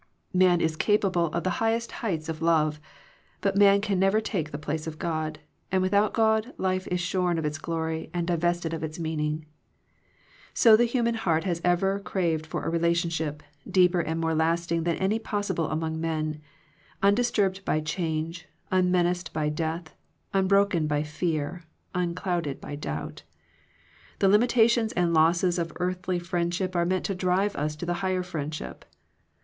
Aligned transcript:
Man 0.33 0.61
is 0.61 0.75
capable 0.75 1.27
of 1.27 1.43
the 1.43 1.49
highest 1.61 1.91
heights 1.91 2.27
of 2.27 2.41
love. 2.41 2.79
But 3.39 3.55
man 3.55 3.81
can 3.81 3.99
never 3.99 4.19
take 4.19 4.49
the 4.49 4.57
place 4.57 4.87
of 4.87 4.97
God, 4.97 5.37
and 5.71 5.83
without 5.83 6.11
God 6.11 6.55
life 6.57 6.87
is 6.87 6.99
shorn 6.99 7.37
of 7.37 7.45
its 7.45 7.59
glory 7.59 8.09
and 8.11 8.25
divested 8.25 8.73
of 8.73 8.81
its 8.81 8.97
meaning. 8.97 9.45
So 10.55 10.75
the 10.75 10.85
human 10.85 11.13
heart 11.13 11.43
has 11.43 11.61
ever 11.63 11.99
craved 11.99 12.47
for 12.47 12.63
a 12.65 12.69
relationship, 12.71 13.43
deeper 13.69 13.99
and 13.99 14.19
more 14.19 14.33
lasting 14.33 14.85
than 14.85 14.95
any 14.95 15.19
possible 15.19 15.69
among 15.69 16.01
men, 16.01 16.41
undis 17.03 17.31
turbed 17.31 17.63
by 17.63 17.79
change, 17.79 18.47
unmenaced 18.71 19.31
by 19.33 19.49
death, 19.49 19.93
unbroken 20.33 20.87
by 20.87 21.03
fear, 21.03 21.65
unclouded 21.93 22.59
by 22.59 22.75
doubt 22.75 23.21
The 24.17 24.29
limitations 24.29 24.93
and 24.93 25.13
losses 25.13 25.59
of 25.59 25.71
earthly 25.75 26.17
friendship 26.17 26.75
are 26.75 26.85
meant 26.87 27.05
to 27.05 27.13
drive 27.13 27.55
us 27.55 27.75
to 27.75 27.85
the 27.85 27.93
higher 28.01 28.23
friendship. 28.23 28.83